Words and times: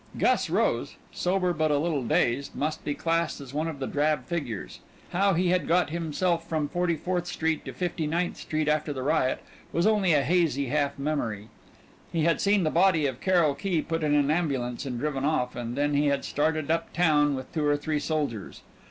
Gus 0.17 0.49
Rose, 0.49 0.95
sober 1.11 1.53
but 1.53 1.69
a 1.69 1.77
little 1.77 2.01
dazed, 2.01 2.55
must 2.55 2.83
be 2.83 2.95
classed 2.95 3.39
as 3.39 3.53
one 3.53 3.67
of 3.67 3.77
the 3.77 3.85
drab 3.85 4.25
figures. 4.25 4.79
How 5.11 5.35
he 5.35 5.49
had 5.49 5.67
got 5.67 5.91
himself 5.91 6.49
from 6.49 6.69
Forty 6.69 6.95
fourth 6.95 7.27
Street 7.27 7.63
to 7.65 7.71
Fifty 7.71 8.07
ninth 8.07 8.37
Street 8.37 8.67
after 8.67 8.93
the 8.93 9.03
riot 9.03 9.43
was 9.71 9.85
only 9.85 10.13
a 10.13 10.23
hazy 10.23 10.69
half 10.69 10.97
memory. 10.97 11.49
He 12.11 12.23
had 12.23 12.41
seen 12.41 12.63
the 12.63 12.71
body 12.71 13.05
of 13.05 13.21
Carrol 13.21 13.53
Key 13.53 13.83
put 13.83 14.01
in 14.03 14.15
an 14.15 14.31
ambulance 14.31 14.87
and 14.87 14.97
driven 14.97 15.23
off, 15.23 15.55
and 15.55 15.75
then 15.75 15.93
he 15.93 16.07
had 16.07 16.25
started 16.25 16.71
up 16.71 16.91
town 16.93 17.35
with 17.35 17.53
two 17.53 17.67
or 17.67 17.77
three 17.77 17.99
soldiers. 17.99 18.63